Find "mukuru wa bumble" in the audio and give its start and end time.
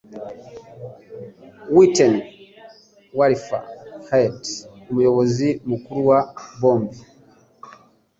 5.69-6.99